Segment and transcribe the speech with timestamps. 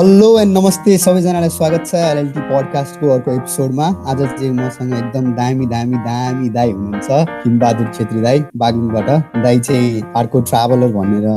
[0.00, 5.66] Hello and नमस्ते सबैजनालाई स्वागत छ एलएलटी पडकास्टको अर्को एपिसोडमा आज चाहिँ मसँग एकदम दामी
[5.72, 7.10] दामी दामी दाई हुनुहुन्छ
[7.42, 9.10] हिमबहादुर छेत्री दाई बागलुङबाट।
[9.44, 11.28] दाई चाहिँ अर्को ट्राभलर भनेर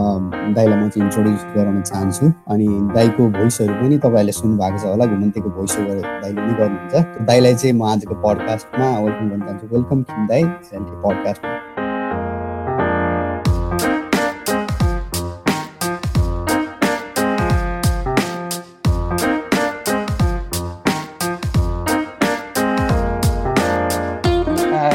[0.55, 5.05] दाईलाई म चाहिँ इन्ट्रोड्युस गराउन चाहन्छु। अनि दाईको भोइसहरू पनि तपाईँहरूले सुन्नु भएको छ होला
[5.11, 10.03] घुमन्तेको भोइस ओभर दाईले नै गर्नुहुन्छ। दाईलाई चाहिँ म आजको पडकास्टमा वेलकम गर्न चाहन्छु। वेलकम
[10.07, 11.82] किम दाई एलएलटी पडकास्टमा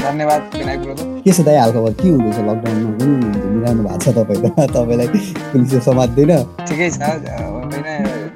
[0.08, 4.40] धन्यवाद विनायक ब्रो के छ दाइ हालखबर के हुँदैछ लकडाउनमा पनि घुमिरहनु भएको छ तपाईँ
[4.40, 5.08] त तपाईँलाई
[5.46, 6.32] पुलिसले समात्दैन
[6.64, 7.00] ठिकै छ
[7.48, 7.88] होइन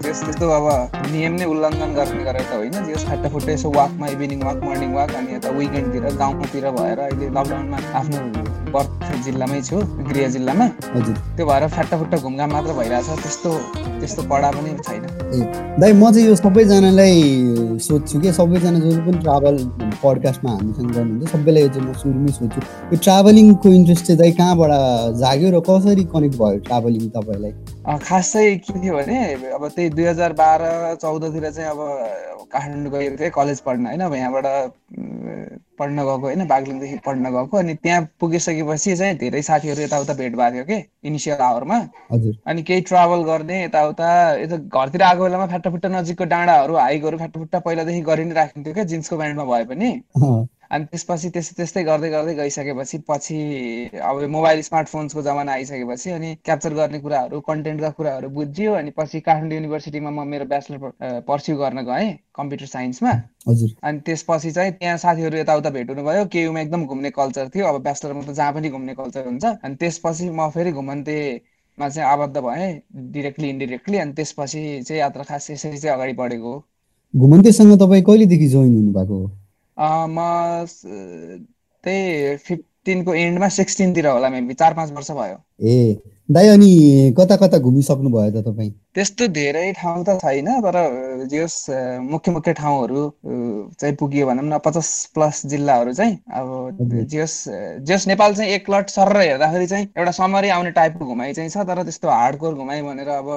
[0.03, 0.67] जस त्यस्तो अब
[1.09, 5.15] नियम नै उल्लङ्घन गर्ने गरेर त होइन जस फाटाफुट्टै यसो वाकमा इभिनिङ वाक मर्निङ वाक
[5.17, 8.52] अनि यता विकेन्डतिर गाउँतिर भएर अहिले लकडाउनमा आफ्नो
[9.25, 9.77] जिल्लामै छु
[10.09, 13.51] गृह जिल्लामा। हजुर। त्यो भएर फाटाफुट्टा घुमघाम मात्र भइरहेछ त्यस्तो
[14.01, 15.03] त्यस्तो कडा पनि छैन।
[15.35, 15.39] ए
[15.81, 17.17] दाइ म चाहिँ यो सबैजनालाई
[17.79, 18.33] सोध्छु कि?
[18.33, 19.55] सबैजना जो पनि ट्राभल
[20.03, 22.61] पडकास्टमा हामीसँग गर्नुहुन्छ सबैलाई यो चाहिँ म सुरुमै सोध्छु।
[22.93, 24.71] यो ट्राभलिङको इन्ट्रेस्ट चाहिँ दाइ कहाँबाट
[25.23, 27.53] जाग्यो र कसरी कनेक्ट भयो ट्राभलिङ तपाईँलाई?
[27.83, 31.79] खास चाहिँ के थियो भने अब त्यही दुई हजार बाह्र चौधतिर चाहिँ अब
[32.53, 34.01] काठमाडौँ गएको थिएँ कलेज पढ्न होइन?
[34.01, 34.47] अब यहाँबाट
[35.79, 36.47] पढ्न गएको होइन?
[36.47, 40.85] बागलुङदेखि पढ्न गएको अनि त्यहाँ पुगिसकेपछि चाहिँ धेरै साथीहरू यताउता भेट भएको थियो कि?
[41.05, 41.79] इनिसियल आवरमा
[42.47, 44.09] अनि केही ट्राभल गर्ने यताउता
[44.43, 49.17] यता घरतिर आएको बेलामा फाटाफुट्टा नजिकको डाँडाहरू हाइकहरू फाटाफुट्टा पहिलादेखि गरि नै राखिन्थ्यो क्या जिन्सको
[49.17, 49.91] प्यान्टमा भए पनि।
[50.73, 53.37] अनि त्यसपछि त्यस्तै त्यस्तै गर्दै गर्दै गइसकेपछि पछि
[54.03, 59.57] अब मोबाइल स्मार्टफोन्सको जमाना आइसकेपछि अनि क्याप्चर गर्ने कुराहरू कन्टेन्टका कुराहरू बुझ्यो अनि पछि काठमाडौँ
[59.59, 60.79] युनिभर्सिटीमा म मेरो ब्याचलर
[61.29, 63.13] पर्स्यु गर्न गएँ कम्प्युटर साइन्समा।
[63.49, 67.83] हजुर। अनि त्यसपछि चाहिँ त्यहाँ साथीहरू यताउता भेट हुनुभयो केयुमा एकदम घुम्ने कल्चर थियो। अब
[67.83, 72.73] ब्याचलरमा त जहाँ पनि घुम्ने कल्चर हुन्छ। अनि त्यसपछि म फेरि घुमन्तेमा चाहिँ आबद्ध भएँ
[73.13, 76.65] डिरेक्टली इन्डिरेक्टली अनि त्यसपछि चाहिँ यात्रा खास यसरी चाहिँ अगाडि बढेको हो।
[77.15, 79.27] घुमन्तेसँग तपाईँ कहिलेदेखि जोइन हुनुभएको हो?
[79.27, 79.42] म
[81.85, 85.97] त्यही फिफ्टिनको एन्डमा सिक्सटिनतिर होला मेबी चार पाँच वर्ष भयो। ए
[86.31, 86.69] दाइ अनि
[87.19, 88.71] कता कता घुमिसक्नु भयो त तपाईँ?
[88.95, 90.77] त्यस्तो धेरै ठाउँ त छैन तर
[91.31, 91.55] जस
[92.11, 93.03] मुख्य मुख्य ठाउँहरू
[93.81, 97.35] चाहिँ पुगियो भनौँ न पचास प्लस जिल्लाहरू चाहिँ अब जस
[97.91, 101.67] जस नेपाल चाहिँ एक लट सर हेर्दाखेरि चाहिँ एउटा समरी आउने टाइपको घुमाइ चाहिँ छ
[101.69, 103.29] तर त्यस्तो हार्डकोर घुमाइ भनेर अब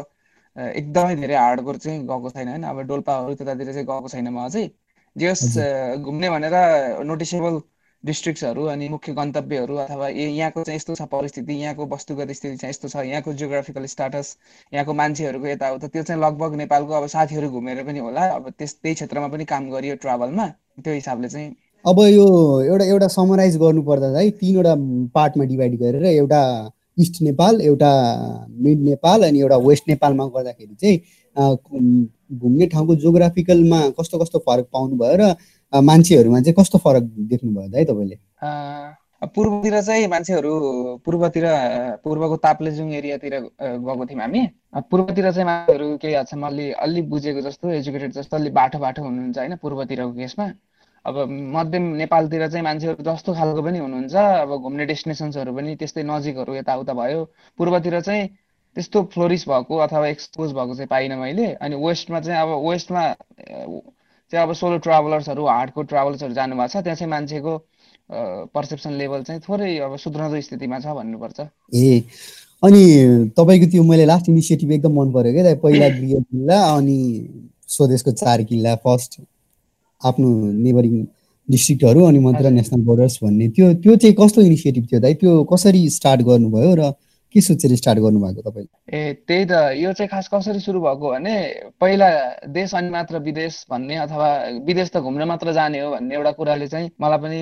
[0.57, 2.63] एकदमै धेरै हार्डकोर चाहिँ गएको छैन होइन?
[2.63, 4.66] अब डोल्पाहरू त्यतातिर चाहिँ गएको छैन म अझै
[5.16, 5.42] जस
[5.98, 6.53] घुम्ने भनेर
[7.06, 7.59] नोटिसेबल
[8.03, 12.88] डिस्ट्रिक्ट्सहरू अनि मुख्य गन्तव्यहरू अथवा यहाँको चाहिँ यस्तो छ परिस्थिति यहाँको वस्तुगत स्थिति चाहिँ यस्तो
[12.88, 14.36] छ यहाँको जियोग्राफिकल स्टाटस
[14.74, 18.96] यहाँको मान्छेहरूको यताउता त्यो चाहिँ लगभग नेपालको अब साथीहरू घुमेर पनि होला अब त्यस त्यही
[18.96, 20.48] क्षेत्रमा पनि काम गरियो ट्राभलमा
[20.84, 21.50] त्यो हिसाबले चाहिँ।
[21.86, 22.28] अब यो
[22.62, 24.75] एउटा एउटा समराइज गर्नुपर्दा चाहिँ तिनवटा
[25.16, 26.42] पार्टमा डिभाइड गरेर एउटा
[27.00, 27.92] इस्ट नेपाल एउटा
[28.50, 30.98] मिड नेपाल अनि एउटा वेस्ट नेपालमा गर्दाखेरि चाहिँ
[32.31, 35.36] घुम्ने ठाउँको जोग्राफिकलमा कस्तो कस्तो फरक पाउनुभयो र
[35.74, 38.18] मान्छेहरूमा चाहिँ कस्तो फरक देख्नुभयो है तपाईँले?
[39.36, 40.52] पूर्वतिर चाहिँ मान्छेहरू
[41.06, 41.46] पूर्वतिर
[42.03, 44.41] पूर्वको ताप्लेजुङ एरियातिर गएको थियौँ हामी।
[44.91, 49.38] पूर्वतिर चाहिँ मान्छेहरू केही हदसम्म अलि अलि बुझेको जस्तो एजुकेटेड जस्तो अलि बाटो बाटो हुनुहुन्छ
[49.38, 50.46] होइन पूर्वतिरको केसमा।
[51.06, 56.53] अब मध्यम नेपालतिर चाहिँ मान्छेहरू जस्तो खालको पनि हुनुहुन्छ। अब घुम्ने डेस्टिनेसन्सहरू पनि त्यस्तै नजिकहरू
[56.56, 57.24] यताउता भयो।
[57.57, 58.30] पूर्वतिर चाहिँ
[58.75, 63.03] त्यस्तो फ्लोरिस भएको अथवा एक्सपोज भएको चाहिँ पाइनँ मैले। अनि वेस्टमा चाहिँ अब वेस्टमा
[64.31, 67.58] चाहिँ अब सोलो ट्राभलर्सहरू हार्डको ट्राभलर्सहरू जानुभएको छ। त्यहाँ चाहिँ मान्छेको
[68.53, 71.40] पर्सेप्सन लेभल चाहिँ थोरै अब सुध्रदो स्थितिमा छ भन्नुपर्छ।
[71.74, 72.03] ए
[72.63, 72.84] अनि
[73.38, 77.00] तपाईँको त्यो मैले लास्ट इनिसिएटिभ एकदम मन पऱ्यो क्या पहिला गृह जिल्ला अनि
[77.68, 79.22] स्वदेशको चार किल्ला फर्स्ट
[80.02, 80.96] आफ्नो नेबरिङ
[81.50, 85.13] डिस्ट्रिक्टहरू अनि मात्र नेसनल बोर्डर्स भन्ने। त्यो त्यो चाहिँ कस्तो इनिसिएटिभ थियो दाइ?
[85.13, 86.92] त्यो कसरी स्टार्ट गर्नुभयो र
[87.35, 88.68] के सोचेर स्टार्ट गर्नुभएको तपाईँ?
[88.96, 91.35] ए त्यही त यो चाहिँ खास कसरी सुरु भएको भने
[91.84, 92.07] पहिला
[92.47, 94.28] देश अनि मात्र विदेश भन्ने अथवा
[94.63, 97.40] विदेश त घुम्न मात्र जाने हो भन्ने एउटा कुराले चाहिँ मलाई पनि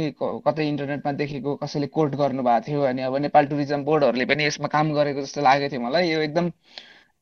[0.48, 4.94] कतै इन्टरनेटमा देखेको कसैले कोट गर्नुभएको थियो अनि अब नेपाल टुरिज्म बोर्डहरूले पनि यसमा काम
[4.98, 6.50] गरेको जस्तो लागेको थियो मलाई। यो एकदम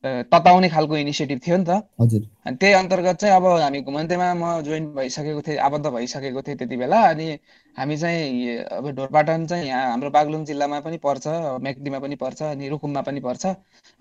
[0.03, 4.61] तताउने खालको इनिसिएटिभ थियो नि त। हजुर। अनि त्यही अन्तर्गत चाहिँ अब हामी घुमन्तेमा म
[4.65, 7.27] जोइन भइसकेको थिएँ आबद्ध भइसकेको थिएँ त्यति बेला। अनि
[7.75, 11.27] हामी चाहिँ अब ढोरपाटन चाहिँ यहाँ हाम्रो बागलुङ जिल्लामा पनि पर्छ
[11.61, 13.45] मेक्दीमा पनि पर्छ अनि रुकुममा पनि पर्छ।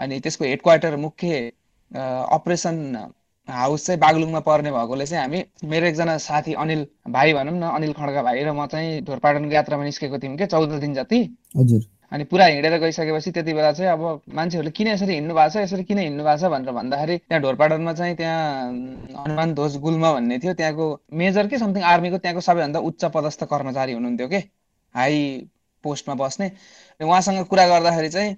[0.01, 1.53] अनि त्यसको हेड क्वार्टर मुख्य
[1.93, 2.77] अपरेसन
[3.49, 7.93] हाउस चाहिँ बागलुङमा पर्ने भएकोले चाहिँ हामी मेरो एकजना साथी अनिल भाइ भनौँ न अनिल
[7.93, 11.21] खड्का भाइ र म चाहिँ ढोरपाटनको यात्रामा निस्केको थियौँ कि चौध दिन जति।
[11.57, 15.57] हजुर। अनि पुरा हिँडेर गइसकेपछि त्यति बेला चाहिँ अब मान्छेहरूले किन यसरी हिँड्नु भएको छ
[15.57, 18.67] यसरी किन हिँड्नु भएको छ भनेर भन्दाखेरि त्यहाँ ढोरपाटनमा चाहिँ त्यहाँ
[19.19, 23.93] हनुमान ध्वज गुल्म भन्ने थियो त्यहाँको मेजर के समथिङ आर्मीको त्यहाँको सबैभन्दा उच्च पदस्थ कर्मचारी
[23.93, 24.43] हुनुहुन्थ्यो कि
[24.95, 25.19] हाई
[25.85, 26.51] पोस्टमा बस्ने।
[27.01, 28.37] उहाँसँग कुरा गर्दाखेरि चाहिँ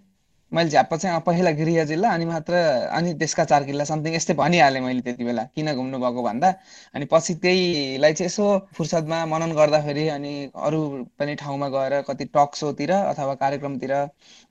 [0.53, 2.55] मैले झ्याप्प चाहिँ पहिला गृह जिल्ला अनि मात्र
[2.93, 6.49] अनि त्यसका चार किल्ला समथिङ यस्तै भनिहालेँ मैले त्यति बेला किन घुम्नु भएको भन्दा।
[6.95, 8.47] अनि पछि त्यहीलाई चाहिँ यसो
[8.77, 10.81] फुर्सदमा मनन गर्दाखेरि अनि अरू
[11.19, 13.93] पनि ठाउँमा गएर कति टक सोतिर अथवा कार्यक्रमतिर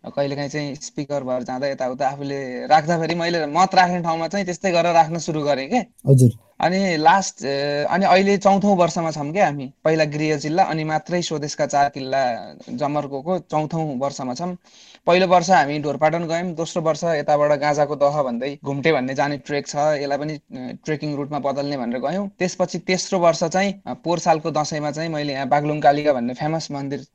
[0.09, 4.94] कहिलेकाहीँ चाहिँ स्पिकर भएर जाँदा यताउता आफूले राख्दाखेरि मैले मत राख्ने ठाउँमा चाहिँ त्यस्तै गरेर
[4.94, 7.45] राख्न सुरु गरेँ के। हजुर। अनि लास्ट
[7.89, 12.21] अनि अहिले चौथौँ वर्षमा छौँ क्या हामी। पहिला गृह जिल्ला अनि मात्रै स्वदेशका चार किल्ला
[12.81, 14.55] जमर्को चौथौँ वर्षमा छौँ।
[15.07, 19.67] पहिलो वर्ष हामी ढोरपाटन गयौँ दोस्रो वर्ष यताबाट गाजाको दह भन्दै घुम्टे भन्ने जाने ट्रेक
[19.67, 20.37] छ यसलाई पनि
[20.85, 23.73] ट्रेकिङ रुटमा बदल्ने भनेर गयौँ। त्यसपछि तेस्रो वर्ष चाहिँ
[24.03, 27.05] पोहोर सालको दसैँमा चाहिँ मैले यहाँ बागलुङ कालिका भन्ने फेमस मन्दिर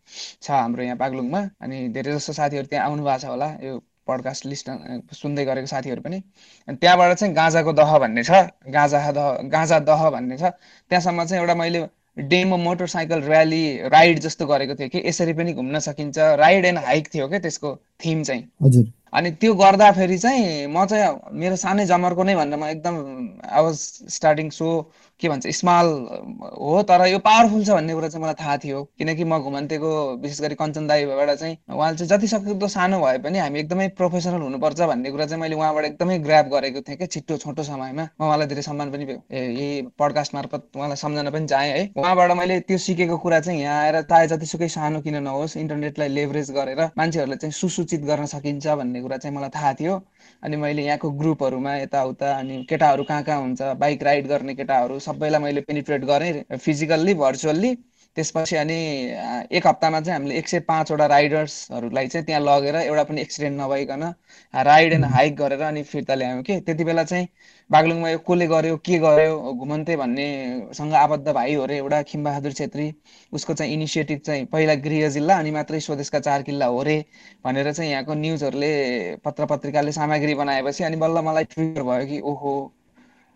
[0.42, 4.46] छ हाम्रो यहाँ बागलुङमा। अनि धेरै जस्तो साथीहरू त्यहाँ आउनु भएको छ होला यो पडकास्ट
[4.46, 4.70] लिस्ट
[5.14, 6.22] सुन्दै गरेको साथीहरू पनि।
[6.68, 8.30] अनि त्यहाँबाट चाहिँ गाँजाको दह भन्ने छ।
[8.70, 10.42] गाँजा दह गाँजा दह भन्ने छ।
[10.90, 11.86] त्यहाँसम्म चाहिँ एउटा मैले
[12.16, 17.08] डेमो मोटरसाइकल ऱ्याली राइड जस्तो गरेको थियो कि यसरी पनि घुम्न सकिन्छ। राइड एन्ड हाइक
[17.14, 17.74] थियो क्या त्यसको
[18.04, 22.64] थिम चाहिँ। हजुर। अनि त्यो गर्दाखेरि चाहिँ म चाहिँ मेरो सानै जमरको नै भनेर म
[22.64, 22.96] एकदम
[23.44, 23.76] आई वाज
[24.12, 24.66] स्टार्टिङ सो
[25.20, 25.86] के भन्छ स्मल
[26.60, 29.90] हो तर यो पावरफुल छ भन्ने कुरा चाहिँ मलाई थाहा थियो। किनकि म घुमन्तेको
[30.22, 34.42] विशेष गरी कञ्चन दाईबाट चाहिँ उहाँले चाहिँ जति सक्दो सानो भए पनि हामी एकदमै प्रोफेसनल
[34.42, 38.24] हुनुपर्छ भन्ने कुरा चाहिँ मैले उहाँबाट एकदमै ग्राप गरेको थिएँ कि छिट्टो छोटो समयमा। म
[38.24, 42.78] उहाँलाई धेरै सम्मान पनि यही पडकास्ट मार्फत उहाँलाई सम्झना पनि चाहेँ है। उहाँबाट मैले त्यो
[42.78, 47.52] सिकेको कुरा चाहिँ यहाँ आएर चाहे जतिसुकै सानो किन नहोस् इन्टरनेटलाई लेभरेज गरेर मान्छेहरूलाई चाहिँ
[47.52, 49.94] सुसूचित गर्न सकिन्छ भन्ने कुरा चाहिँ मलाई थाहा थियो।
[50.42, 55.42] अनि मैले यहाँको ग्रुपहरूमा यताउता अनि केटाहरू कहाँ कहाँ हुन्छ बाइक राइड गर्ने केटाहरू सबैलाई
[55.42, 57.74] मैले पेनिट्रेट गरेँ फिजिकल्ली भर्चुअल्ली
[58.16, 58.74] त्यसपछि अनि
[59.56, 64.02] एक हप्तामा चाहिँ हामीले एक सय पाँचवटा राइडर्सहरूलाई चाहिँ त्यहाँ लगेर एउटा पनि एक्सिडेन्ट नभइकन
[64.54, 67.28] राइड एन्ड हाइक गरेर अनि फिर्ता ल्यायौँ कि। त्यति बेला चाहिँ
[67.70, 72.92] बागलुङमा यो कसले गर्यो के गर्यो घुमन्ते भन्नेसँग आबद्ध भाइ हो अरे एउटा खिमबहादुर छेत्री।
[73.32, 77.04] उसको चाहिँ इनिसिएटिभ चाहिँ पहिला गृह जिल्ला अनि मात्रै स्वदेशका चार किल्ला हो रे
[77.44, 82.54] भनेर चाहिँ यहाँको न्युजहरूले पत्र पत्रिकाले सामग्री बनाएपछि अनि बल्ल मलाई ट्रिगर भयो कि ओहो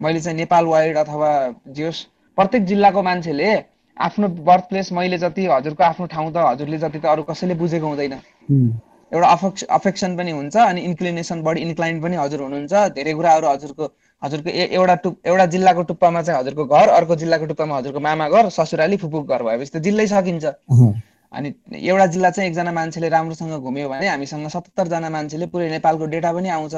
[0.00, 1.30] मैले चाहिँ नेपाल वाइड अथवा
[1.68, 2.04] जियोस्
[2.38, 3.54] प्रत्येक जिल्लाको मान्छेले
[3.96, 7.86] आफ्नो बर्थ प्लेस मैले जति हजुरको आफ्नो ठाउँ त हजुरले जति त अरू कसैले बुझेको
[7.86, 8.14] हुँदैन।
[9.12, 13.84] एउटा अफेक्स अफेक्सन पनि हुन्छ अनि इन्क्लिनेसन बढी इन्क्लाइन पनि हजुर हुनुहुन्छ। धेरै कुराहरू हजुरको
[14.22, 18.48] हजुरको एउटा टुप एउटा जिल्लाको टुप्पामा चाहिँ हजुरको घर अर्को जिल्लाको टुप्पामा हजुरको मामा घर
[18.56, 20.44] ससुराली फुपूको घर भएपछि त जिल्लै सकिन्छ।
[21.32, 26.32] अनि एउटा जिल्ला चाहिँ एकजना मान्छेले राम्रोसँग घुम्यो भने हामीसँग सत्तरजना मान्छेले पुरै नेपालको डेटा
[26.32, 26.74] पनि आउँछ।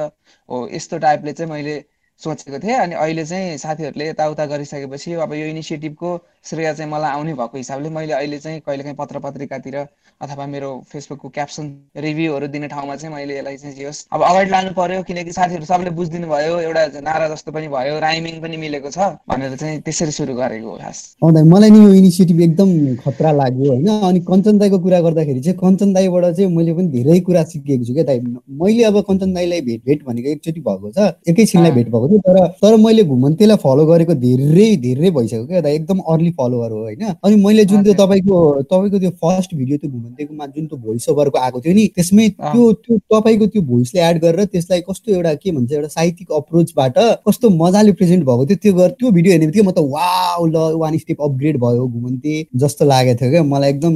[0.48, 1.76] हो यस्तो टाइपले चाहिँ मैले
[2.20, 6.10] सोचेको थिएँ। अनि अहिले चाहिँ साथीहरूले यताउता गरिसकेपछि अब यो इनिसिएटिभको
[6.44, 11.28] श्रेय चाहिँ मलाई आउने भएको हिसाबले मैले अहिले चाहिँ कहिलेकाहीँ पत्र पत्रिकातिर अथवा मेरो फेसबुकको
[11.28, 11.66] क्याप्सन
[11.96, 15.64] रिभ्यूहरू दिने ठाउँमा चाहिँ मैले यसलाई चाहिँ जे होस् अब अगाडि लानु पर्यो किनकि साथीहरू
[15.64, 18.98] सबले बुझिदिनु भयो एउटा नारा जस्तो पनि भयो राइमिङ पनि मिलेको छ
[19.30, 22.70] भनेर चाहिँ त्यसरी सुरु गरेको हो खास। मलाई नि यो इनिसिएटिभ एकदम
[23.04, 27.20] खतरा लाग्यो होइन अनि कञ्चन दाईको कुरा गर्दाखेरि चाहिँ कञ्चन दाईबाट चाहिँ मैले पनि धेरै
[27.30, 28.20] कुरा सिकेको छु क्या दाई।
[28.62, 32.46] मैले अब कञ्चन दाईलाई भेट भेट भनेको एकचोटि भएको छ एकैछिनलाई भेट भएको थियो तर
[32.62, 37.02] तर मैले घुमन्तेलाई फलो गरेको धेरै धेरै भइसक्यो क्या दाई। एकदम अर्ली फलोवर हो होइन?
[37.24, 38.38] अनि मैले जुन त्यो तपाईँको
[38.72, 42.72] तपाईँको त्यो फर्स्ट भिडियो त्यो घुमन्तेकोमा जुन त्यो भोइस ओभरको आएको थियो नि त्यसमै त्यो
[42.72, 46.98] त्यो तपाईँको त्यो भोइसले एड गरेर त्यसलाई कस्तो एउटा के भन्छ एउटा साहित्यिक अप्रोचबाट
[47.28, 50.08] कस्तो मजाले प्रेजेन्ट भएको थियो त्यो त्यो भिडियो हेर्ने बित्तिकै म त वा
[50.46, 53.94] ल वान स्टेप अपग्रेड भयो घुमन्ते जस्तो लागेको थियो क्या। मलाई एकदम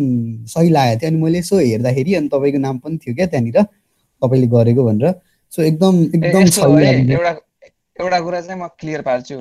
[0.54, 4.46] सही लागेको थियो। अनि मैले यसो हेर्दाखेरि अनि तपाईँको नाम पनि थियो क्या त्यहाँनिर तपाईँले
[4.54, 5.12] गरेको भनेर।
[5.52, 6.42] सो एकदम एकदम
[7.96, 9.36] एउटा कुरा चाहिँ म क्लियर पार्छु।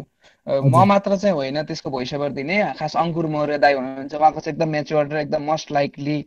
[0.47, 4.53] म मात्र चाहिँ होइन त्यसको भोइस ओभर दिने। खास अङ्कुर मौर्य दाई हुनुहुन्छ उहाँको चाहिँ
[4.53, 6.17] एकदम मेच्योर र एकदम most likely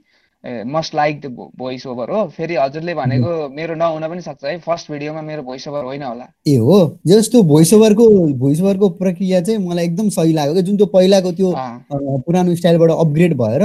[0.44, 1.26] must like
[1.58, 5.66] voice over हो। फेरि हजुरले भनेको मेरो नहुन पनि सक्छ है। फर्स्ट भिडियोमा मेरो भोइस
[5.68, 10.32] ओभर होइन होला। ए हो। जस्तो भोइस ओभरको भोइस ओभरको प्रक्रिया चाहिँ मलाई एकदम सही
[10.32, 11.52] लाग्यो क्या। जुन त्यो पहिलाको त्यो
[11.92, 13.62] पुरानो स्टाइलबाट अपग्रेड भएर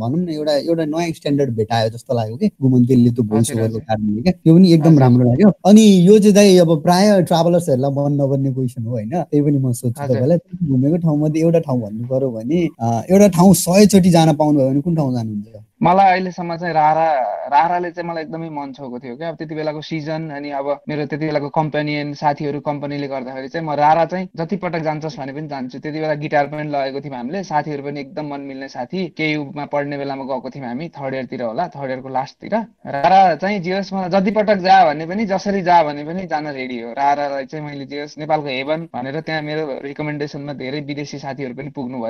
[0.00, 4.22] भनौँ न एउटा एउटा नयाँ स्ट्यान्डर्ड भेटायो जस्तो लाग्यो कि गुमन्तेलले त्यो भोइस ओभरको कारणले
[4.22, 8.82] क्या। त्यो पनि एकदम राम्रो लाग्यो। अनि यो चाहिँ अब प्राय ट्राभलर्सहरूलाई मन नपर्ने क्वेसन
[8.82, 10.38] हो होइन। त्यही पनि म सोध्छु तपाईँलाई
[10.70, 12.64] घुमेको ठाउँमध्ये एउटा ठाउँ भन्नु पर्यो भने
[13.10, 15.64] एउटा ठाउँ सयचोटि जान पाउनु भयो भने कुन ठाउँ जानुहुन्छ?
[15.80, 17.06] मलाई अहिलेसम्म चाहिँ रारा
[17.52, 21.04] राराले चाहिँ मलाई एकदमै मन छोएको थियो क्या। अब त्यति बेलाको सिजन अनि अब मेरो
[21.06, 25.48] त्यति बेलाको कम्पेनियन साथीहरू कम्पनीले गर्दाखेरि चाहिँ म रारा चाहिँ जति पटक जान्छस् भने पनि
[25.48, 29.64] जान्छु। त्यति बेला गिटार पनि लगेको थियौँ हामीले। साथीहरू पनि एकदम मन मिल्ने साथी। केयुमा
[29.68, 32.54] पढ्ने बेलामा गएको थियौँ हामी थर्ड इयरतिर होला थर्ड इयरको लास्टतिर
[32.96, 36.48] रारा चाहिँ जे होस् मलाई जति पटक जा भने पनि जसरी जा भने पनि जान
[36.56, 41.18] रेडी हो। रारालाई चाहिँ मैले जे होस् नेपालको हेभन भनेर त्यहाँ मेरो रिकमेन्डेसनमा धेरै विदेशी
[41.18, 42.00] साथीहरू पनि पुग्नु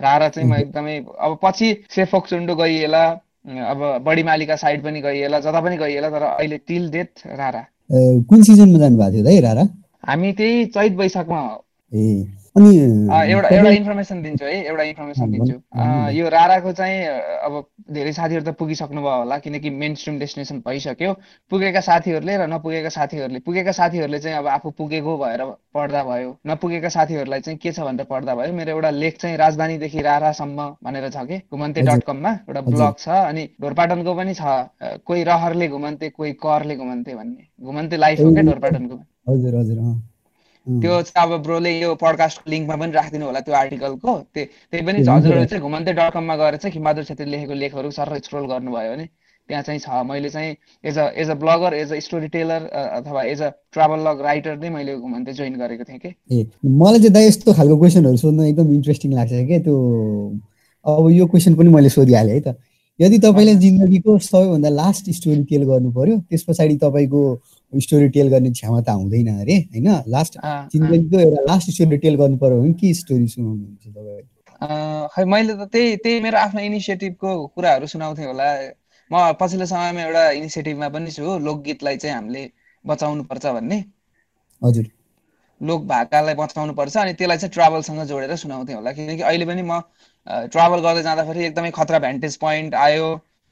[0.00, 3.04] रारा चाहिँ म एकदमै अब पछि सेफोक चुन्डो गइएला
[3.70, 7.64] अब बडी मालिका साइड पनि गइएला जता पनि गइएला तर अहिले टिल डेथ रारा।
[8.28, 9.64] कुन सिजनमा जानुभएको थियो है रारा?
[10.08, 11.40] हामी त्यही चैत वैशाखमा
[11.92, 12.04] ए
[12.58, 12.70] अनि
[13.32, 15.56] एउटा एउटा इन्फर्मेसन दिन्छु है एउटा इन्फर्मेसन दिन्छु।
[16.18, 16.98] यो राराको चाहिँ
[17.46, 17.52] अब
[17.94, 21.12] धेरै साथीहरू त पुगिसक्नु भयो होला किनकि मेन स्ट्रिम डेस्टिनेसन भइसक्यो।
[21.50, 25.42] पुगेका साथीहरूले र नपुगेका साथीहरूले पुगेका साथीहरूले चाहिँ अब आफू पुगेको भएर
[25.74, 30.00] पढ्दा भयो नपुगेका साथीहरूलाई चाहिँ के छ भनेर पढ्दा भयो। मेरो एउटा लेख चाहिँ राजधानीदेखि
[30.02, 34.42] रारासम्म भनेर छ कि घुमन्ते डट कममा एउटा ब्लग छ अनि ढोरपाटनको पनि छ
[35.06, 38.96] कोही रहरले घुमन्ते कोही करले घुमन्ते भन्ने। घुमन्ते लाइफ हो क्या ढोरपाटनको।
[39.30, 39.78] हजुर हजुर
[40.68, 45.46] त्यो चाहिँ अब ब्रोले यो पडकास्टको लिङ्कमा पनि राखिदिनु होला त्यो आर्टिकलको। त्यही पनि हजुरहरूले
[45.46, 49.06] चाहिँ घुमन्ते डट कममा गएर चाहिँ खिमबहादुर छेत्री लेखेको लेखहरू सर स्क्रोल गर्नुभयो भने
[49.48, 53.22] त्यहाँ चाहिँ छ। मैले चाहिँ as a as a blogger as a story teller अथवा
[53.24, 57.12] as a travel log writer नै मैले घुमन्ते जोइन गरेको थिएँ कि। ए मलाई चाहिँ
[57.12, 59.76] दाइ यस्तो खालको क्वेसनहरू सोध्नु एकदम इन्ट्रेस्टिङ लाग्छ क्या त्यो।
[60.84, 62.56] अब यो क्वेसन पनि मैले सोधिहालेँ है त।
[63.00, 67.20] यदि तपाईँले जिन्दगीको सबैभन्दा लास्ट स्टोरी टेल गर्नु पर्यो त्यस पछाडि तपाईँको
[67.72, 69.88] स्टोरी टेल गर्ने क्षमता हुँदैन अरे होइन?
[70.08, 70.38] लास्ट
[70.72, 74.26] जिन्दगीको एउटा लास्ट स्टोरी टेल गर्नु पर्यो भने के स्टोरी सुनाउनुहुन्छ तपाईँ
[75.14, 78.48] खै मैले त त्यही त्यही मेरो आफ्नो इनिसिएटिभको कुराहरू सुनाउँथेँ होला।
[79.10, 82.42] म पछिल्लो समयमा एउटा इनिसिएटिभमा पनि छु लोकगीतलाई चाहिँ हामीले
[82.84, 83.78] बचाउनु पर्छ भन्ने।
[84.62, 84.86] हजुर।
[85.60, 89.80] लोक भाकालाई बचाउनु पर्छ अनि त्यसलाई चाहिँ ट्राभलसँग जोडेर सुनाउँथेँ होला। किनकि अहिले पनि म
[90.28, 93.08] ट्राभल गर्दै जाँदाखेरि एकदमै खतरा भ्यान्टेज पोइन्ट आयो।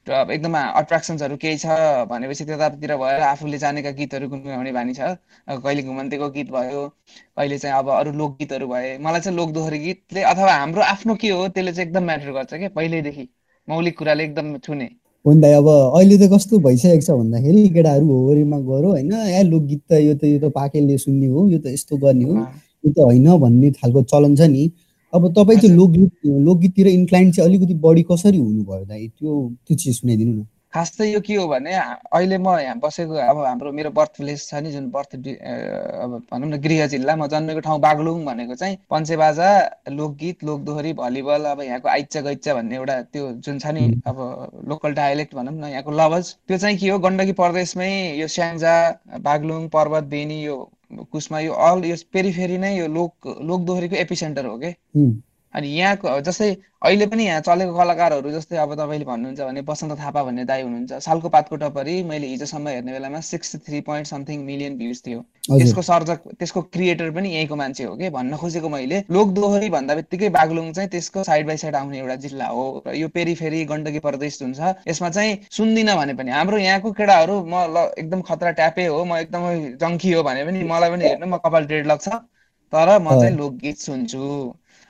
[0.07, 1.77] एकदम अट्र्याक्सन्सहरू केही छ
[2.09, 5.17] भनेपछि त्यतातिर भएर आफूले जानेका गीतहरू गुनगुनाउने बानी छ।
[5.49, 10.53] कहिले घुमन्तेको गीत भयो कहिले चाहिँ अब अरू लोकगीतहरू भए। मलाई चाहिँ लोकदोहोरी गीतले अथवा
[10.53, 13.27] हाम्रो आफ्नो के हो त्यसले चाहिँ एकदम म्याटर गर्छ क्या पहिल्यैदेखि।
[13.67, 14.89] मौलिक कुराले एकदम छुने।
[15.25, 19.11] भन्दा अब अहिले त कस्तो भइसकेको छ भन्दाखेरि केटाहरू होरीमा गरो होइन?
[19.11, 22.35] या लोकगीत त यो त यो त पाकेलले सुन्ने हो यो त यस्तो गर्ने हो।
[22.83, 24.63] यो त होइन भन्ने खालको चलन छ नि।
[25.13, 26.11] अब तपाईँ चाहिँ लोकगीत
[26.47, 29.33] लोकगीततिर इन्क्लाइन चाहिँ अलिकति बढी कसरी हुनुभयो दाइ त्यो
[29.67, 33.37] त्यो चिज सुनाइदिनु न। खास चाहिँ यो के हो भने अहिले म यहाँ बसेको अब
[33.45, 37.59] हाम्रो मेरो बर्थ प्लेस छ नि जुन बर्थ अब भनौँ न गृह जिल्ला म जन्मेको
[37.67, 39.49] ठाउँ बागलुङ भनेको चाहिँ पञ्चेबाजा
[39.95, 44.17] लोकगीत लोकदोहोरी भलिबल अब यहाँको आइच्चा गैच्चा भन्ने एउटा त्यो जुन छ नि अब
[44.69, 48.73] लोकल डायलेक्ट भनौँ न यहाँको लवज त्यो चाहिँ के हो गण्डकी प्रदेशमै यो स्याङ्जा
[49.29, 50.57] बागलुङ पर्वत बेनी यो
[50.91, 54.73] कुसमा यो अल यो पेरिफेरी नै यो लोक लोकदोहोरीको एपिसेन्टर हो कि
[55.53, 56.49] अनि यहाँको जस्तै
[56.85, 60.99] अहिले पनि यहाँ चलेको कलाकारहरू जस्तै अब तपाईँले भन्नुहुन्छ भने बसन्त थापा भन्ने दाई हुनुहुन्छ।
[61.05, 65.81] सालको पातको टपरी मैले हिजोसम्म हेर्ने बेलामा sixty three point something million views थियो। त्यसको
[65.81, 70.29] सर्जक त्यसको क्रिएटर पनि यहीँको मान्छे हो कि भन्न खोजेको मैले। लोक दोहोरी भन्दा बित्तिकै
[70.37, 74.39] बागलुङ चाहिँ त्यसको साइड बाई साइड आउने एउटा जिल्ला हो र यो पेरिफेरी गण्डकी प्रदेश
[74.39, 78.85] जुन छ यसमा चाहिँ सुन्दिनँ भने पनि हाम्रो यहाँको केटाहरू म ल एकदम खतरा ट्यापे
[78.85, 82.07] हो म एकदमै जङ्की हो भने पनि मलाई पनि हेर्नु म कपाल डेढ लाग्छ
[82.73, 84.23] तर म चाहिँ लोकगीत सुन्छु।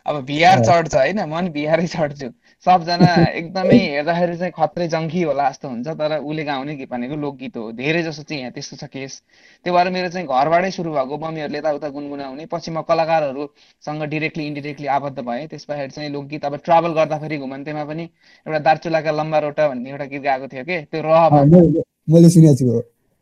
[0.08, 2.28] अब बिहार चढ्छ होइन म नि बिहारै चढ्छु।
[2.66, 3.08] सबजना
[3.40, 7.72] एकदमै हेर्दाखेरि चाहिँ खत्रै जङ्की होला जस्तो हुन्छ तर उसले गाउने गीत भनेको लोकगीत हो।
[7.72, 9.22] धेरै जसो चाहिँ यहाँ त्यस्तो छ केस।
[9.66, 14.88] त्यो भएर मेरो चाहिँ घरबाटै सुरु भएको मम्मीहरूले यताउता गुनगुनाउने। पछि म कलाकारहरूसँग डिरेक्टली इन्डिरेक्टली
[14.98, 19.68] आबद्ध भएँ। त्यस पछाडि चाहिँ लोकगीत अब ट्राभल गर्दाखेरि घुमन्तेमा पनि एउटा दार्चुलाका लम्बा रोटा
[19.68, 20.82] भन्ने एउटा गीत गाएको थियो कि?
[20.92, 21.28] त्यो रह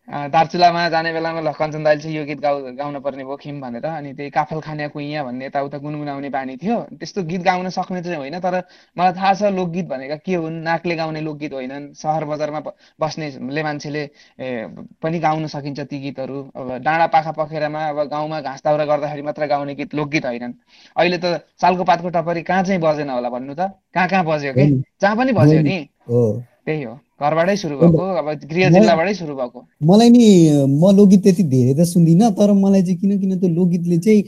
[0.08, 3.86] दार्चुलामा जाने बेलामा ल कञ्चन दाइले चाहिँ यो गीत गाउ गाउन पर्ने भयो खिम भनेर।
[3.86, 8.18] अनि त्यही काफल खाने कुइया भन्ने यताउता गुनगुनाउने बानी थियो। त्यस्तो गीत गाउन सक्ने चाहिँ
[8.18, 8.56] होइन तर
[8.98, 12.60] मलाई थाहा छ लोकगीत भनेका के हुन् नाकले गाउने लोकगीत होइनन्। सहर बजारमा
[13.02, 14.04] बस्नेले मान्छेले
[15.02, 19.46] पनि गाउन सकिन्छ ती गीतहरू। अब डाँडा पाखा पखेरामा अब गाउँमा घाँस दाउरा गर्दाखेरि मात्र
[19.48, 20.54] गाउने गीत लोकगीत होइनन्।
[20.96, 23.74] अहिले त सालको पातको टपरी कहाँ चाहिँ बजेन होला भन्नु त?
[23.90, 24.66] कहाँ कहाँ बज्यो कि?
[25.02, 25.78] जहाँ पनि बज्यो नि।
[26.66, 30.26] त्यही हो। घरबाटै सुरु भएको अब गृह जिल्लाबाटै सुरु भएको। मलाई नि
[30.68, 34.22] म लोकगीत त्यति धेरै त सुन्दिनँ तर मलाई चाहिँ किन किन त्यो लोकगीतले चाहिँ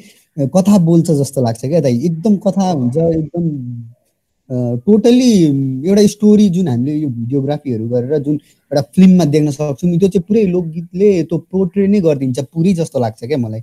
[0.56, 3.46] कथा बोल्छ जस्तो लाग्छ क्या दाइ। एकदम कथा हुन्छ एकदम
[4.88, 5.32] टोटल्ली
[5.90, 10.46] एउटा स्टोरी जुन हामीले यो भिडियोग्राफीहरू गरेर जुन एउटा फिल्ममा देख्न सक्छौँ त्यो चाहिँ पुरै
[10.56, 13.62] लोकगीतले त्यो पोर्ट्रे नै गरिदिन्छ पुरै जस्तो लाग्छ क्या मलाई।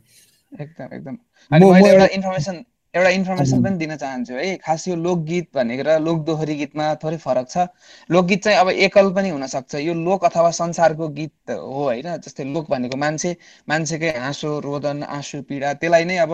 [0.52, 1.16] एकदम एकदम।
[1.50, 2.56] अनि मैले एउटा इन्फर्मेसन
[2.94, 7.48] एउटा इन्फर्मेसन पनि दिन चाहन्छु है। खास यो लोकगीत भनेको र लोकदोहोरी गीतमा थोरै फरक
[7.48, 7.66] छ।
[8.10, 12.08] लोकगीत चाहिँ अब एकल पनि हुनसक्छ। यो लोक अथवा संसारको गीत हो होइन?
[12.18, 13.36] जस्तै लोक भनेको मान्छे
[13.68, 16.32] मान्छेकै हाँसो रोदन आँसु पीडा त्यसलाई नै अब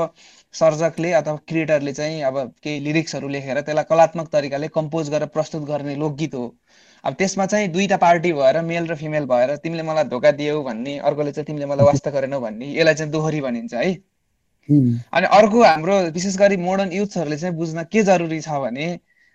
[0.55, 5.95] सर्जकले अथवा क्रिएटरले चाहिँ अब केही लिरिक्सहरू लेखेर त्यसलाई कलात्मक तरिकाले कम्पोज गरेर प्रस्तुत गर्ने
[5.97, 6.45] लोकगीत हो।
[7.05, 10.99] अब त्यसमा चाहिँ दुईवटा पार्टी भएर मेल र फिमेल भएर तिमीले मलाई धोका दियौ भन्ने
[11.00, 14.10] अर्कोले चाहिँ तिमीले मलाई वास्ता गरेनौ भन्ने यसलाई चाहिँ दोहोरी भनिन्छ है।
[14.70, 18.88] अनि अर्को हाम्रो विशेष गरी मोडर्न युथहरूले चाहिँ बुझ्न के जरुरी छ भने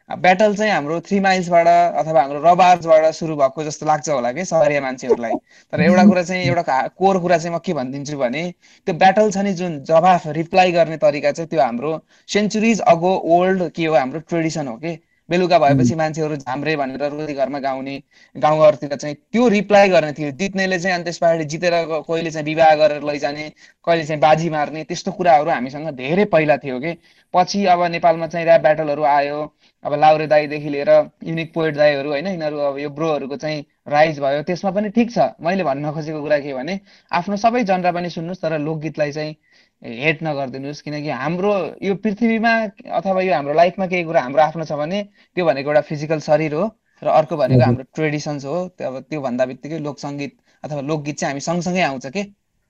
[0.09, 4.81] ब्याटल चाहिँ हाम्रो थ्री माइल्सबाट अथवा हाम्रो रबार्सबाट सुरु भएको जस्तो लाग्छ होला कि सहरिया
[4.81, 5.33] मान्छेहरूलाई।
[5.73, 8.43] तर एउटा कुरा चाहिँ एउटा कोर कुरा चाहिँ म के भनिदिन्छु भने
[8.87, 11.91] त्यो ब्याटल छ नि जुन जवाफ रिप्लाई गर्ने तरिका चाहिँ त्यो हाम्रो
[12.29, 14.97] सेन्चुरिज अगो ओल्ड के हो हाम्रो ट्रेडिसन हो कि।
[15.29, 17.97] बेलुका भएपछि मान्छेहरू झाम्रे भनेर रोटी घरमा गाउने
[18.35, 22.73] गाउँघरतिर चाहिँ त्यो रिप्लाई गर्ने थियो जित्नेले चाहिँ अनि त्यस पछाडि जितेर कोहीले चाहिँ विवाह
[22.75, 23.49] गरेर लैजाने
[23.87, 26.93] कहिले चाहिँ बाजी मार्ने त्यस्तो कुराहरू हामीसँग धेरै पहिला थियो कि
[27.33, 29.41] पछि अब नेपालमा चाहिँ ऱ्याप ब्याटलहरू आयो।
[29.83, 30.89] अब लाउरे दाईदेखि लिएर
[31.23, 32.27] युनिक पोइट दाईहरू होइन?
[32.27, 36.39] यिनीहरू अब यो ब्रोहरूको चाहिँ राइज भयो। त्यसमा पनि ठिक छ। मैले भन्न खोजेको कुरा
[36.39, 36.79] के भने
[37.11, 39.35] आफ्नो सबै जनरा पनि सुन्नुहोस् तर लोकगीतलाई चाहिँ
[39.83, 41.51] हेट नगरिदिनुहोस्। किनकि हाम्रो
[41.85, 42.53] यो पृथ्वीमा
[42.99, 45.01] अथवा यो हाम्रो लाइफमा केही कुरा हाम्रो आफ्नो छ भने
[45.35, 46.65] त्यो भनेको एउटा फिजिकल शरीर हो
[47.03, 51.31] र अर्को भनेको हाम्रो ट्रेडिसन्स हो। अब त्यो भन्दा बित्तिकै लोक सङ्गीत अथवा लोकगीत चाहिँ
[51.31, 52.23] हामी सँगसँगै आउँछ कि?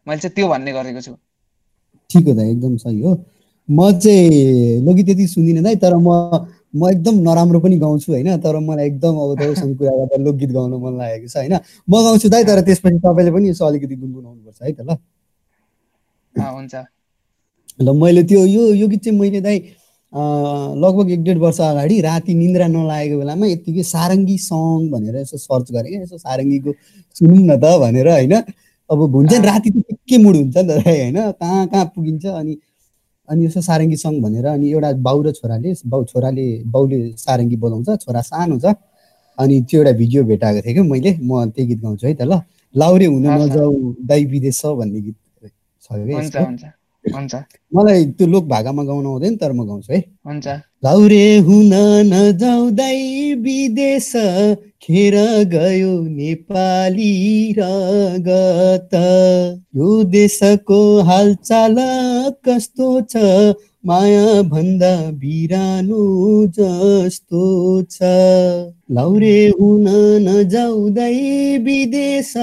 [0.07, 1.15] मैले चाहिँ त्यो भन्ने गरेको छु।
[2.09, 3.15] ठिक हो त एकदम सही हो।
[3.69, 6.09] म चाहिँ लोकगीत त्यति सुन्दिनँ दाइ तर म
[6.75, 10.73] म एकदम नराम्रो पनि गाउँछु होइन। तर मलाई एकदम अब तपाईँसँग कुरा गर्दा लोकगीत गाउन
[10.75, 11.53] मन लागेको छ होइन।
[11.87, 14.97] म गाउँछु दाइ तर त्यसपछि तपाईँले पनि यसो अलिकति गुनगुनाउनुपर्छ है त ल।
[16.35, 16.75] हुन्छ।
[17.79, 19.57] ल मैले त्यो यो यो गीत चाहिँ मैले दाइ
[20.13, 25.71] लगभग एक डेढ वर्ष अगाडि राति निन्द्रा नलागेको बेलामा यत्तिकै सारङ्गी सङ भनेर यसो सर्च
[25.71, 26.71] गरेँ क्या। यसो सारङ्गीको
[27.15, 28.35] सुनौँ न त भनेर होइन।
[28.89, 32.53] अब हुन्छ नि राति त के मुड हुन्छ नि त होइन। कहाँ कहाँ पुगिन्छ अनि
[33.29, 37.89] अनि यसो सारङ्गी सङ भनेर अनि एउटा बाउ र छोराले बाउ छोराले बाउले सारङ्गी बोलाउँछ
[38.05, 38.65] छोरा सानो छ।
[39.37, 42.41] अनि त्यो एउटा भिडियो भेटाएको थिएँ क्या मैले म त्यही गीत गाउँछु है त ल।
[42.75, 43.73] लाउरे हुन नजाऊ
[44.09, 45.17] दाइ विदेश छ भन्ने गीत
[45.83, 47.35] छ क्या हुन्छ।
[47.75, 50.47] मलाई त्यो लोक भाकामा गाउन आउँदैन तर म गाउँछु है। हुन्छ।
[50.85, 51.71] लाउरे हुन
[52.13, 52.97] नजाउँदै
[53.33, 54.11] विदेश
[54.81, 55.15] खेर
[55.53, 57.13] गयो नेपाली
[57.59, 58.93] रगत।
[59.75, 61.75] यो देशको हालचाल
[62.45, 63.15] कस्तो छ?
[63.85, 66.03] माया भन्दा बिरानो
[66.47, 67.43] जस्तो
[67.81, 67.97] छ।
[68.91, 69.85] लाउरे हुन
[70.27, 72.33] नजाउँदै विदेश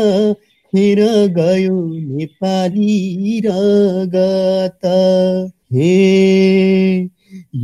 [0.73, 1.01] हेर
[1.37, 4.87] गयो नेपाली रगत
[5.73, 5.89] हे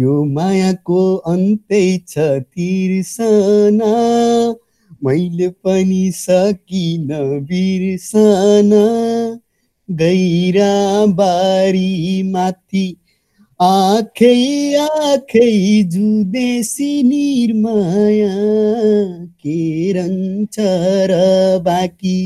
[0.00, 3.92] यो मायाको अन्तै छ तिर्सना
[5.04, 7.14] मैले पनि सकिन
[7.50, 8.74] बिर्सन
[9.88, 10.72] गैरा
[11.20, 12.82] बारी माथि
[13.60, 14.34] आखै
[14.80, 15.52] आखै
[15.94, 18.34] जुदेशी निर्माया
[19.46, 19.62] के
[19.92, 20.68] रन्छ
[21.12, 21.22] र
[21.64, 22.18] बाँकी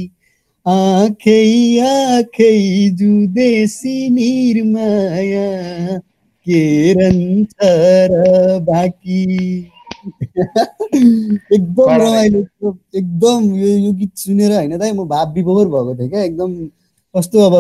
[0.67, 2.51] आखै आखै
[2.99, 5.47] जुदेशी निर्माया
[6.47, 6.61] के
[6.93, 7.71] रहन्छ
[8.11, 9.23] र बाँकी।
[11.53, 12.41] एकदम रमाइलो
[12.95, 16.55] एकदम यो यो गीत सुनेर होइन त म भाव विभोर भएको थिएँ क्या एकदम
[17.15, 17.55] कस्तो अब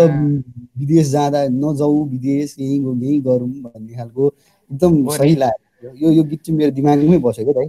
[0.78, 4.32] विदेश जाँदा नजाऊ विदेश यहीँ यहीँ गरौँ भन्ने खालको
[4.70, 7.68] एकदम सही लाग्यो यो यो गीत चाहिँ मेरो दिमागमै बस्यो क्या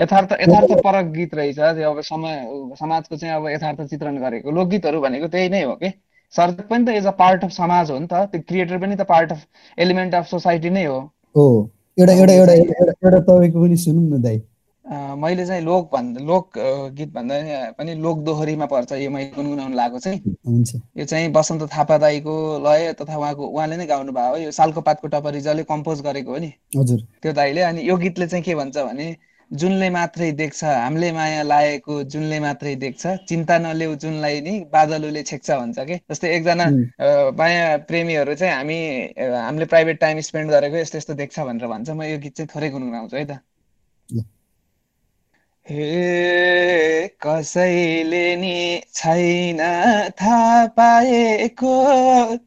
[0.00, 2.36] यथार्थ यथार्थ परक गीत रहेछ। त्यो अब समय
[2.80, 5.92] समाजको चाहिँ अब यथार्थ चित्रण गरेको। लोकगीतहरू भनेको त्यही नै हो कि?
[6.32, 9.06] सर्जक पनि त एज अ पार्ट अफ समाज हो नि त। त्यो क्रिएटर पनि त
[9.08, 9.46] part of
[9.78, 11.00] element of society नै हो।
[11.36, 11.46] हो।
[11.98, 14.40] एउटा एउटा एउटा एउटा तपाईँको पनि सुनौँ न दाइ
[15.22, 16.58] मैले चाहिँ लोक भन्दा लोक
[16.96, 17.34] गीत भन्दा
[17.78, 20.20] पनि लोक दोहोरीमा पर्छ यो मैले गुनगुनाउनु लागेको चाहिँ।
[20.98, 25.08] यो चाहिँ बसन्त थापा दाईको लय तथा उहाँको उहाँले नै गाउनु भयो यो सालको पातको
[25.08, 28.76] टपरी जसले कम्पोज गरेको हो नि। हजुर। त्यो दाईले। अनि यो गीतले चाहिँ के भन्छ
[28.78, 29.06] भने
[29.50, 35.50] जुनले मात्रै देख्छ हामीले माया लागेको जुनले मात्रै देख्छ चिन्ता नलेऊ जुनलाई नि बादलुले छेक्छ
[35.50, 35.96] भन्छ कि?
[36.10, 36.66] जस्तै एकजना
[37.38, 38.78] माया प्रेमीहरू चाहिँ हामी
[39.18, 42.70] हामीले प्राइभेट टाइम स्पेन्ड गरेको यस्तो यस्तो देख्छ भनेर भन्छ। म यो गीत चाहिँ थोरै
[42.70, 43.40] गुनगुनाउँछु है त।
[45.66, 48.56] हे कसैले नि
[48.94, 49.58] छैन
[50.20, 51.74] थाहा पाएको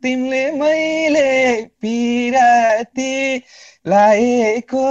[0.03, 1.29] तिमीले मैले
[1.81, 3.11] पिराती
[3.85, 4.83] लाएको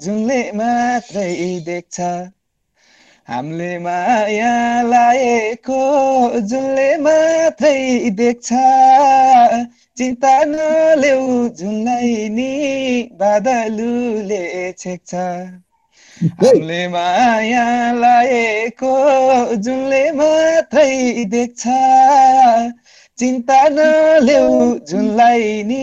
[0.00, 1.30] जुनले मात्रै
[1.64, 2.12] देख्छ।
[3.28, 4.50] हामीले माया
[4.84, 5.78] लाएको
[6.48, 7.74] जुनले मात्रै
[8.16, 8.60] देख्छ।
[9.96, 12.50] चिन्ता नलेऊ जुनलाई नि
[13.18, 14.42] बादलुले
[14.78, 15.14] छेक्छ।
[16.40, 17.64] हामीले माया
[17.96, 18.92] लाएको
[19.62, 20.90] जुनले मात्रै
[21.30, 21.62] देख्छ।
[23.18, 24.54] चिन्ता नलेऊ
[24.86, 25.80] जुनलाई नि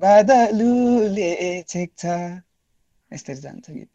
[0.00, 1.30] बादलुले
[1.68, 2.02] छेक्छ।
[3.10, 3.91] यसरी जान्छ गीत।